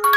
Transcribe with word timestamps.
Hello 0.00 0.12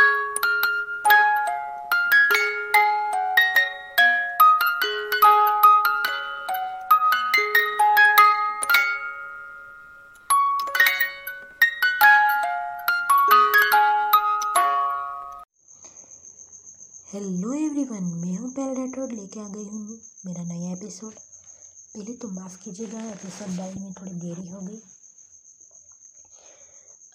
everyone 17.54 18.04
मैं 18.04 18.38
हूँ 18.38 18.52
पैल 18.52 18.77
राठौड़ 18.77 19.11
लेके 19.11 19.39
आ 19.39 19.47
गई 19.47 19.63
हूँ 19.63 20.00
मेरा 20.25 20.43
नया 20.43 20.71
एपिसोड 20.71 21.13
पहले 21.13 22.13
तो 22.13 22.31
माफ़ 22.31 22.63
कीजिएगा 22.63 23.00
एपिसोड 23.00 23.57
डालने 23.57 23.81
में 23.81 23.93
थोड़ी 23.93 24.11
देरी 24.11 24.47
हो 24.47 24.61
गई। 24.61 24.73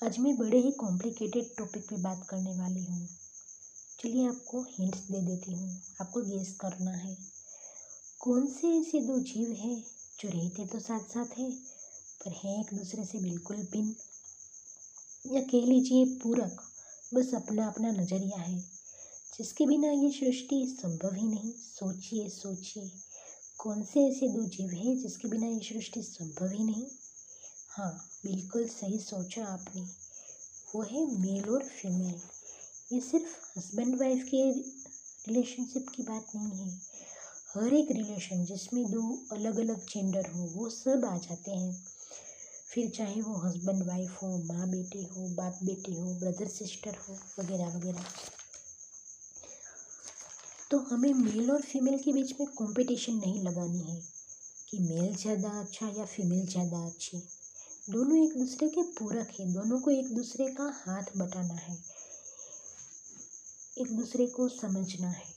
आज 0.05 0.19
मैं 0.19 0.37
बड़े 0.37 0.59
ही 0.59 0.71
कॉम्प्लिकेटेड 0.71 1.45
टॉपिक 1.59 1.83
पे 1.83 1.97
बात 1.97 2.27
करने 2.29 2.51
वाली 2.51 2.85
हूँ। 2.85 3.09
चलिए 4.01 4.29
आपको 4.29 4.63
हिंट्स 4.63 4.99
दे 4.99 5.21
देती 5.21 5.53
हूँ। 5.53 5.83
आपको 6.01 6.23
गेस 6.23 6.59
करना 6.61 6.91
है। 6.91 7.17
कौन 8.21 8.47
से 8.47 8.81
ऐसे 8.81 9.01
दो 9.01 9.19
जीव 9.19 9.53
हैं 9.53 9.85
जो 10.21 10.29
रहते 10.29 10.67
तो 10.67 10.81
साथ 10.81 11.01
साथ 11.01 11.39
हैं, 11.39 11.53
पर 12.25 12.31
हैं 12.31 12.61
एक 12.61 12.79
दूसरे 12.79 13.05
से 13.05 13.19
बिल्कुल 13.19 13.57
भिन्न? 13.57 13.95
या 15.35 15.43
कह 15.43 15.67
लीजिए 15.67 16.05
पूरक, 16.05 16.63
बस 17.15 17.35
अपना 17.35 17.67
अपना 17.67 17.91
नज़रिया 17.91 18.41
है, 18.41 18.61
जिसके 19.39 19.67
बिना 19.67 19.91
ये 19.91 20.11
सृष्टि 20.11 20.77
संभव 20.83 21.15
ही 21.15 21.27
नहीं। 21.27 21.53
सोचिए 21.53 22.29
सोचिए। 22.29 22.91
कौन 23.59 23.83
से 23.85 24.09
ऐसे 24.09 24.29
दो 24.29 24.45
जीव 24.45 24.71
हैं 24.71 24.99
जिसके 24.99 25.29
बिना 25.29 25.47
ये 25.47 25.61
सृष्टि 25.61 26.03
संभव 26.03 26.51
ही 26.51 26.65
नहीं? 26.65 26.87
हाँ 27.79 27.93
बिल्कुल 28.25 28.67
सही 28.69 28.99
सोचा 28.99 29.45
आपने। 29.45 29.83
वो 30.75 30.83
है 30.83 31.05
मेल 31.21 31.49
और 31.51 31.63
फीमेल। 31.63 32.21
ये 32.93 33.01
सिर्फ़ 33.01 33.59
हस्बैंड 33.59 33.99
वाइफ 34.01 34.25
के 34.25 34.41
रिलेशनशिप 34.53 35.89
की 35.89 36.03
बात 36.03 36.27
नहीं 36.35 36.59
है। 36.59 36.81
हर 37.57 37.75
एक 37.75 37.91
रिलेशन 37.91 38.45
जिसमें 38.45 38.91
दो 38.91 39.03
अलग 39.33 39.59
अलग 39.59 39.87
जेंडर 39.87 40.31
हो, 40.31 40.47
वो 40.55 40.69
सब 40.71 41.05
आ 41.05 41.17
जाते 41.19 41.51
हैं। 41.51 41.85
फिर 42.71 42.91
चाहे 42.91 43.21
वो 43.21 43.37
हस्बैंड 43.37 43.83
वाइफ 43.83 44.23
हो 44.23 44.37
माँ 44.39 44.69
बेटे 44.71 45.03
हो 45.03 45.29
बाप 45.29 45.59
बेटे 45.63 45.93
हो, 45.93 46.15
ब्रदर, 46.15 46.49
सिस्टर 46.49 46.97
हो, 47.09 47.19
वगैरह 47.39 47.77
वगैरह। 47.77 48.05
तो 50.71 50.79
हमें 50.79 51.13
मेल 51.15 51.51
और 51.51 51.63
फीमेल 51.63 51.99
के 51.99 52.13
बीच 52.13 52.41
में 52.41 52.49
कंपटीशन 52.49 53.13
नहीं 53.13 53.43
लगानी 53.43 53.79
है 53.79 54.01
कि 54.69 54.79
मेल 54.79 55.15
ज़्यादा 55.17 55.61
अच्छा 55.61 55.89
या 55.89 56.05
फीमेल 56.05 56.47
ज़्यादा 56.47 56.87
अच्छी। 56.87 57.38
दोनों 57.91 58.17
एक 58.17 58.39
दूसरे 58.39 58.69
के 58.69 58.83
पूरक 58.83 59.29
हैं। 59.41 59.53
दोनों 59.53 59.81
को 59.81 59.91
एक 59.91 60.15
दूसरे 60.15 60.49
का 60.49 60.83
हाथ 60.87 61.03
बटाना 61.17 61.55
है। 61.55 61.79
एक 63.79 63.97
दूसरे 63.97 64.27
को 64.27 64.49
समझना 64.49 65.09
है। 65.09 65.35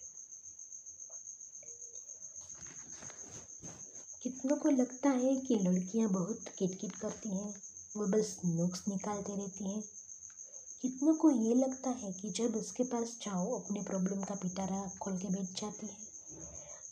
कितनों 4.24 4.58
को 4.58 4.70
लगता 4.70 5.10
है 5.10 5.36
कि 5.36 5.56
लड़कियाँ 5.56 6.10
बहुत 6.10 6.40
किटकिट 6.58 6.96
करती 6.96 7.30
हैं, 7.30 7.56
वो 7.98 8.08
बस 8.08 8.38
नुक्स 8.46 8.88
निकालते 8.88 9.36
रहती 9.36 9.64
हैं। 9.64 9.84
कितनों 10.82 11.14
को 11.14 11.32
ये 11.32 11.54
लगता 11.56 11.90
है 11.90 12.14
कि 12.14 12.30
जब 12.30 12.56
उसके 12.56 12.84
पास 12.84 13.08
जाओ, 13.22 13.60
अपने 13.60 13.82
प्रॉब्लम 13.82 14.22
का 14.22 14.36
पिटारा 14.36 14.92
खोल 15.02 15.18
के 15.18 15.28
बैठ 15.28 15.62
जाती 15.62 15.88
है। 15.88 15.98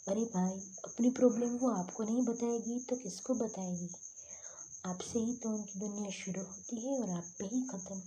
अरे 0.08 0.22
भाई, 0.22 0.60
अपनी 0.86 1.10
प्रॉब्लम 1.10 1.50
वो 1.50 1.70
आपको 1.70 2.04
नहीं 2.04 2.22
बताएगी 2.22 2.80
तो 2.80 2.96
किसको 2.96 3.34
बताएगी? 3.34 3.90
आपसे 4.84 5.20
ही 5.20 5.34
तो 5.34 5.50
उनकी 5.50 5.80
दुनिया 5.80 6.12
शुरू 6.12 6.42
होती 6.42 6.80
है 6.82 7.00
और 7.02 7.10
आप 7.10 7.26
पे 7.40 7.46
ही 7.46 7.62
ख़त्म। 7.62 8.02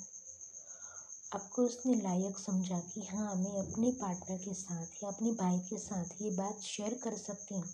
आपको 1.34 1.62
उसने 1.62 1.94
लायक 1.94 2.38
समझा 2.38 2.78
कि 2.80 3.00
हाँ 3.06 3.34
मैं 3.34 3.58
अपने 3.60 3.90
पार्टनर 3.90 4.38
के 4.38 4.54
साथ 4.54 5.02
या 5.02 5.08
अपने 5.08 5.32
भाई 5.32 5.58
के 5.58 5.78
साथ 5.78 6.22
ये 6.22 6.30
बात 6.30 6.60
शेयर 6.60 6.94
कर 7.04 7.16
सकती 7.16 7.54
हूँ। 7.54 7.64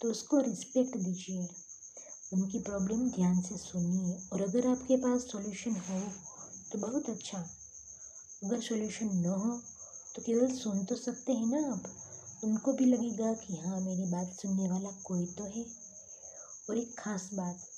तो 0.00 0.10
उसको 0.10 0.40
रिस्पेक्ट 0.40 0.96
दीजिए। 0.96 1.48
उनकी 2.32 2.58
प्रॉब्लम 2.58 3.08
ध्यान 3.10 3.40
से 3.40 3.56
सुनिए 3.56 4.18
और 4.32 4.42
अगर 4.42 4.66
आपके 4.66 4.96
पास 4.96 5.20
सॉल्यूशन 5.22 5.76
हो 5.88 6.00
तो 6.72 6.78
बहुत 6.78 7.10
अच्छा। 7.10 7.38
अगर 8.44 8.60
सॉल्यूशन 8.60 9.16
न 9.16 9.40
हो 9.40 9.60
तो 10.14 10.22
केवल 10.22 10.56
सुन 10.56 10.84
तो 10.84 10.96
सकते 10.96 11.32
हैं 11.32 11.46
ना 11.46 11.66
आप। 11.72 11.90
उनको 12.44 12.72
भी 12.72 12.84
लगेगा 12.84 13.32
कि 13.34 13.56
हाँ 13.56 13.80
मेरी 13.80 14.10
बात 14.10 14.32
सुनने 14.32 14.70
वाला 14.70 14.90
कोई 15.04 15.26
तो 15.26 15.44
है। 15.44 15.64
और 16.70 16.78
एक 16.78 16.94
ख़ास 16.98 17.30
बात 17.34 17.68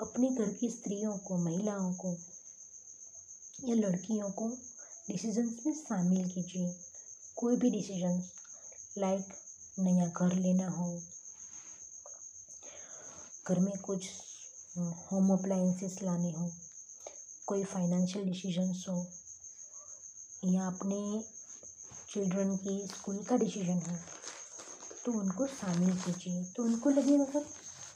अपने 0.00 0.28
घर 0.30 0.52
की 0.52 0.68
स्त्रियों 0.70 1.16
को, 1.18 1.36
महिलाओं 1.36 1.92
को 1.94 2.10
या 3.64 3.74
लड़कियों 3.76 4.30
को 4.30 4.48
डिसीजंस 5.08 5.62
में 5.66 5.72
शामिल 5.74 6.28
कीजिए। 6.30 6.74
कोई 7.36 7.56
भी 7.56 7.70
डिसीज़न 7.70 8.22
लाइक 8.98 9.32
नया 9.78 10.06
घर 10.08 10.34
लेना 10.34 10.68
हो, 10.68 10.88
घर 13.48 13.58
में 13.58 13.78
कुछ 13.78 14.08
होम 14.78 15.32
अप्लाइंसेस 15.32 15.98
लाने 16.02 16.30
हो, 16.32 16.50
कोई 17.46 17.64
फाइनेंशियल 17.64 18.24
डिसीजंस 18.24 18.84
हो, 18.88 19.06
या 20.44 20.66
अपने 20.66 21.24
चिल्ड्रन 22.10 22.56
की 22.56 22.86
स्कूल 22.86 23.22
का 23.24 23.36
डिसीज़न 23.36 23.80
हो 23.80 23.96
तो 25.04 25.12
उनको 25.12 25.46
शामिल 25.46 25.96
कीजिए। 25.96 26.44
तो 26.56 26.62
उनको 26.64 26.90
लगेगा 26.90 27.44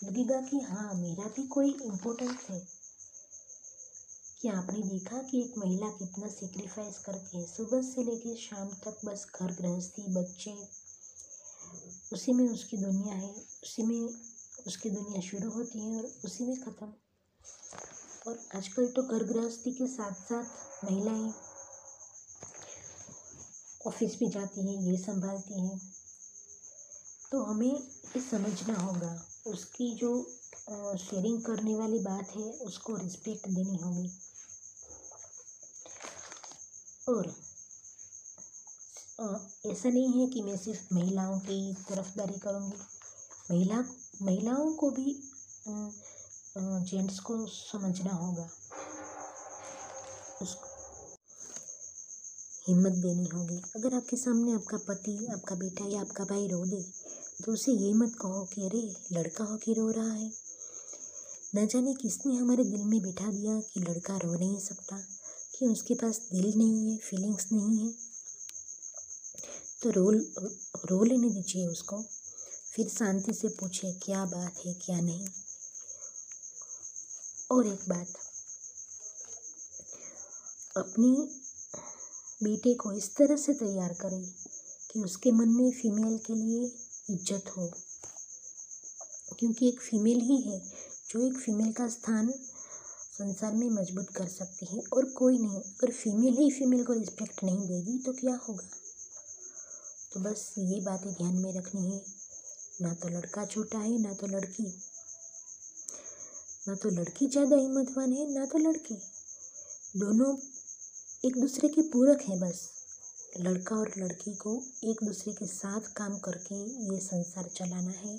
लगेगा 0.04 0.40
कि 0.40 0.60
हाँ 0.60 0.94
मेरा 0.94 1.24
भी 1.24 1.46
कोई 1.46 1.70
इम्पोर्टेंस 1.70 2.36
है। 2.50 2.80
कि 4.42 4.48
आपने 4.48 4.82
देखा 4.82 5.22
कि 5.22 5.42
एक 5.42 5.54
महिला 5.58 5.86
कितना 5.86 6.28
सेक्रीफाइस 6.28 6.98
करती 6.98 7.36
है? 7.38 7.46
सुबह 7.46 7.82
से 7.82 8.04
लेकर 8.04 8.36
शाम 8.36 8.68
तक 8.68 9.00
बस 9.04 9.26
घर 9.40 9.52
गृहस्थी, 9.52 10.02
बच्चे, 10.02 10.68
उसी 12.12 12.32
में 12.32 12.48
उसकी 12.48 12.76
दुनिया 12.76 13.14
है, 13.14 13.34
उसी 13.64 13.82
में 13.82 14.14
उसकी 14.66 14.90
दुनिया 14.90 15.20
शुरू 15.20 15.50
होती 15.50 15.78
है 15.78 15.96
और 15.96 16.12
उसी 16.24 16.44
में 16.44 16.60
ख़त्म। 16.60 16.92
और 18.26 18.38
आजकल 18.54 18.88
तो 18.88 19.02
घर 19.02 19.24
गृहस्थी 19.24 19.72
के 19.72 19.86
साथ 19.86 20.12
साथ 20.12 20.44
महिलाएँ 20.84 21.34
ऑफ़िस 23.86 24.18
भी 24.18 24.28
जाती 24.28 24.74
हैं, 24.74 24.82
ये 24.82 24.98
संभालती 24.98 25.60
हैं। 25.60 25.80
तो 27.32 27.42
हमें 27.42 27.82
ये 28.16 28.20
समझना 28.20 28.74
होगा 28.74 29.26
उसकी 29.50 29.94
जो 29.94 30.10
शेयरिंग 30.98 31.42
करने 31.44 31.74
वाली 31.76 31.98
बात 31.98 32.36
है, 32.36 32.50
उसको 32.62 32.96
रिस्पेक्ट 32.96 33.48
देनी 33.48 33.76
होगी। 33.76 34.10
और 37.08 37.26
ऐसा 39.66 39.88
नहीं 39.88 40.20
है 40.20 40.26
कि 40.26 40.42
मैं 40.42 40.56
सिर्फ़ 40.56 40.94
महिलाओं 40.94 41.38
की 41.40 41.74
तरफदारी 41.88 42.38
करूँगी। 42.38 42.76
महिला, 43.50 43.78
महिलाओं 44.22 44.72
को 44.74 44.90
भी 44.90 45.12
जेंट्स 46.88 47.18
को 47.20 47.46
समझना 47.46 48.12
होगा। 48.12 48.48
उसको 50.42 50.68
हिम्मत 52.68 52.92
देनी 52.98 53.26
होगी। 53.26 53.60
अगर 53.76 53.94
आपके 53.94 54.16
सामने 54.16 54.52
आपका 54.52 54.76
पति, 54.88 55.16
आपका 55.32 55.54
बेटा 55.54 55.84
या 55.88 56.00
आपका 56.00 56.24
भाई 56.24 56.46
रो 56.48 56.64
दे 56.66 56.82
तो 57.40 57.52
उसे 57.52 57.72
ये 57.72 57.92
मत 57.92 58.12
कहो 58.20 58.44
कि 58.44 58.62
अरे, 58.62 58.96
लड़का 59.12 59.44
हो 59.44 59.56
कि 59.56 59.72
रो 59.72 59.90
रहा 59.90 60.12
है। 60.12 60.32
न 61.54 61.66
जाने 61.66 61.94
किसने 61.94 62.36
हमारे 62.36 62.64
दिल 62.64 62.82
में 62.82 63.02
बिठा 63.02 63.32
दिया 63.32 63.60
कि 63.60 63.80
लड़का 63.80 64.16
रो 64.16 64.34
नहीं 64.34 64.60
सकता, 64.60 64.98
कि 65.58 65.66
उसके 65.66 65.94
पास 65.94 66.20
दिल 66.32 66.52
नहीं 66.56 66.90
है 66.90 66.98
फीलिंग्स 66.98 67.52
नहीं 67.52 67.78
है। 67.78 67.94
तो 69.82 69.90
रो 69.90 70.10
रो 70.84 71.04
लेने 71.04 71.30
दीजिए 71.30 71.66
उसको। 71.66 72.02
फिर 72.74 72.88
शांति 72.88 73.34
से 73.34 73.48
पूछे, 73.48 73.92
क्या 73.92 74.24
बात 74.24 74.66
है, 74.66 74.74
क्या 74.74 75.00
नहीं? 75.00 75.26
और 77.50 77.66
एक 77.66 77.88
बात। 77.88 78.06
अपनी 80.76 81.28
बेटे 82.42 82.74
को 82.74 82.92
इस 82.92 83.16
तरह 83.16 83.36
से 83.36 83.54
तैयार 83.54 83.92
करें 83.92 84.34
कि 84.90 85.00
उसके 85.00 85.30
मन 85.30 85.48
में 85.48 85.70
फीमेल 85.70 86.18
के 86.18 86.34
लिए 86.34 86.72
इज़्ज़त 87.10 87.48
हो। 87.56 87.70
क्योंकि 89.38 89.68
एक 89.68 89.80
फीमेल 89.80 90.20
ही 90.20 90.40
है, 90.42 90.58
जो 91.10 91.26
एक 91.26 91.38
फीमेल 91.38 91.72
का 91.72 91.88
स्थान 91.88 92.32
संसार 93.12 93.54
में 93.54 93.70
मज़बूत 93.70 94.08
कर 94.08 94.26
सकती 94.28 94.66
है 94.66 94.82
और 94.92 95.04
कोई 95.04 95.38
नहीं, 95.38 95.60
अगर 95.60 95.90
फीमेल 95.90 96.34
ही 96.34 96.50
फीमेल 96.50 96.84
को 96.84 96.92
रिस्पेक्ट 96.92 97.44
नहीं 97.44 97.66
देगी 97.68 97.98
तो 97.98 98.12
क्या 98.12 98.34
होगा? 98.48 98.68
तो 100.12 100.20
बस 100.20 100.54
ये 100.58 100.80
बातें 100.80 101.12
ध्यान 101.14 101.34
में 101.34 101.52
रखनी 101.54 101.90
है। 101.90 102.04
ना 102.80 102.94
तो 102.94 103.08
लड़का 103.08 103.44
छोटा 103.46 103.78
है, 103.78 104.02
ना 104.02 104.14
तो 104.14 104.26
लड़की। 104.26 104.80
ना 106.68 106.74
तो 106.74 106.90
लड़की 106.90 107.26
ज़्यादा 107.26 107.56
हिम्मतवान 107.56 108.12
है, 108.12 108.34
ना 108.34 108.46
तो 108.46 108.58
लड़के। 108.58 108.94
दोनों 109.98 110.36
एक 111.24 111.40
दूसरे 111.40 111.68
के 111.68 111.82
पूरक 111.82 112.22
हैं 112.22 112.40
बस। 112.40 112.79
लड़का 113.38 113.76
और 113.76 113.90
लड़की 113.98 114.34
को 114.34 114.62
एक 114.84 114.96
दूसरे 115.04 115.32
के 115.32 115.46
साथ 115.46 115.80
काम 115.80 116.18
करके 116.18 116.54
ये 116.94 117.00
संसार 117.00 117.48
चलाना 117.56 117.90
है। 117.90 118.16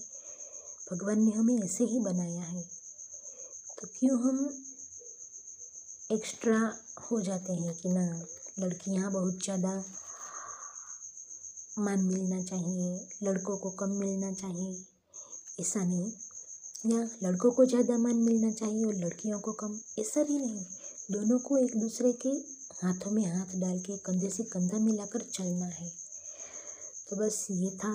भगवान 0.91 1.23
ने 1.23 1.31
हमें 1.31 1.63
ऐसे 1.63 1.83
ही 1.83 1.99
बनाया 1.99 2.41
है। 2.41 2.61
तो 3.81 3.87
क्यों 3.87 4.19
हम 4.21 4.49
एक्स्ट्रा 6.11 6.75
हो 7.01 7.21
जाते 7.21 7.53
हैं 7.53 7.73
कि 7.73 7.89
ना 7.89 8.05
लड़कियाँ 8.59 9.11
बहुत 9.11 9.43
ज़्यादा 9.43 9.83
मान 11.79 11.99
मिलना 11.99 12.43
चाहिए, 12.43 13.07
लड़कों 13.23 13.57
को 13.57 13.69
कम 13.69 13.89
मिलना 13.89 14.33
चाहिए, 14.33 14.85
ऐसा 15.59 15.83
नहीं। 15.83 16.11
या 16.85 17.09
लड़कों 17.23 17.51
को 17.51 17.65
ज़्यादा 17.65 17.97
मान 17.97 18.15
मिलना 18.15 18.51
चाहिए 18.51 18.85
और 18.85 18.93
लड़कियों 18.93 19.39
को 19.39 19.51
कम, 19.51 19.79
ऐसा 19.99 20.23
भी 20.23 20.37
नहीं। 20.37 20.65
दोनों 21.11 21.39
को 21.39 21.57
एक 21.57 21.77
दूसरे 21.79 22.13
के 22.13 22.60
हाथों 22.83 23.11
में 23.11 23.25
हाथ 23.25 23.55
डाल 23.59 23.79
के 23.79 23.97
कंधे 24.05 24.29
से 24.29 24.43
कंधा 24.43 24.77
मिलाकर 24.79 25.21
चलना 25.33 25.65
है। 25.67 25.89
तो 27.09 27.15
बस 27.15 27.45
ये 27.51 27.69
था 27.77 27.91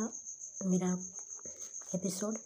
मेरा 0.66 0.92
एपिसोड 1.94 2.38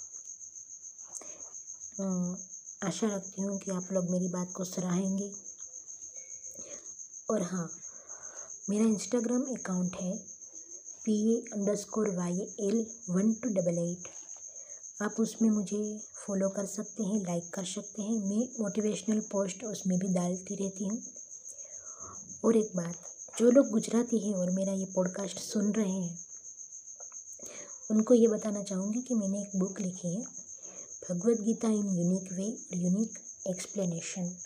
आशा 2.84 3.06
रखती 3.06 3.42
हूँ 3.42 3.58
कि 3.58 3.70
आप 3.70 3.88
लोग 3.92 4.10
मेरी 4.10 4.28
बात 4.28 4.52
को 4.56 4.64
सराहेंगे 4.64 5.30
और 7.30 7.42
हाँ 7.42 7.68
मेरा 8.70 8.84
इंस्टाग्राम 8.84 9.42
अकाउंट 9.54 9.96
है 10.00 10.16
P 11.04 11.18
A 11.32 11.36
underscore 11.76 12.10
Y 12.16 12.46
L 12.60 12.86
one 13.10 13.32
two 13.42 13.48
double 13.54 13.78
eight 13.80 14.08
आप 15.02 15.20
उसमें 15.20 15.50
मुझे 15.50 15.82
फॉलो 16.16 16.48
कर 16.56 16.66
सकते 16.68 17.02
हैं 17.02 17.22
लाइक 17.24 17.48
कर 17.54 17.64
सकते 17.66 18.02
हैं। 18.02 18.18
मैं 18.20 18.46
मोटिवेशनल 18.60 19.20
पोस्ट 19.30 19.64
उसमें 19.64 19.98
भी 19.98 20.08
डालती 20.14 20.54
रहती 20.54 20.88
हूँ। 20.88 21.02
और 22.44 22.56
एक 22.56 22.70
बात, 22.76 22.94
जो 23.38 23.50
लोग 23.50 23.70
गुजराती 23.70 24.28
हैं 24.28 24.34
और 24.34 24.50
मेरा 24.50 24.72
ये 24.72 24.84
पॉडकास्ट 24.84 25.38
सुन 25.38 25.72
रहे 25.72 25.92
हैं, 25.92 26.18
उनको 27.90 28.14
ये 28.14 28.28
बताना 28.28 28.62
चाहूँगी 28.62 29.02
कि 29.02 29.14
मैंने 29.14 29.42
एक 29.42 29.50
बुक 29.56 29.80
लिखी 29.80 30.14
है 30.14 30.22
Bhagavad 31.10 31.40
Gita 31.40 31.68
in 31.68 31.86
unique 31.86 32.32
way 32.32 32.52
और 32.52 32.78
यूनिक 32.78 33.18
एक्सप्लेनेशन 33.48 34.36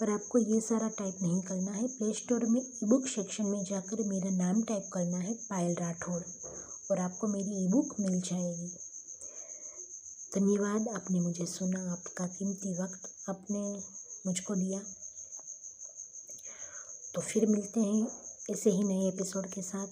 पर 0.00 0.10
आपको 0.10 0.38
ये 0.38 0.60
सारा 0.60 0.88
टाइप 0.88 1.18
नहीं 1.22 1.42
करना 1.42 1.72
है 1.72 1.88
प्ले 1.88 2.12
स्टोर 2.12 2.44
में 2.44 2.60
ई 2.60 2.86
बुक 2.86 3.06
सेक्शन 3.06 3.46
में 3.46 3.64
जाकर 3.64 4.02
मेरा 4.02 4.30
नाम 4.30 4.62
टाइप 4.62 4.90
करना 4.92 5.18
है 5.18 5.34
पायल 5.34 5.74
राठौड़ 5.74 6.22
और 6.90 6.98
आपको 6.98 7.26
मेरी 7.26 7.64
ई 7.64 7.68
बुक 7.68 7.94
मिल 8.00 8.20
जाएगी। 8.20 8.72
धन्यवाद, 10.34 10.88
आपने 10.88 11.20
मुझे 11.20 11.46
सुना, 11.46 11.92
आपका 11.92 12.26
कीमती 12.26 12.82
वक्त 12.82 13.08
आपने 13.28 13.82
मुझको 14.26 14.54
दिया। 14.54 14.80
तो 17.20 17.24
फिर 17.26 17.46
मिलते 17.46 17.80
हैं 17.80 18.06
ऐसे 18.50 18.70
ही 18.70 18.84
नए 18.84 19.08
एपिसोड 19.08 19.46
के 19.46 19.62
साथ। 19.62 19.86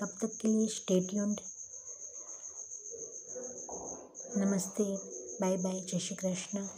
तब 0.00 0.08
तक 0.22 0.38
के 0.40 0.48
लिए 0.48 0.66
स्टेट 0.68 1.10
ट्यून्ड 1.10 1.40
नमस्ते। 4.36 4.84
बाय 5.40 5.56
बाय 5.56 5.80
जय 5.80 5.98
श्री 5.98 6.16
कृष्ण। 6.16 6.68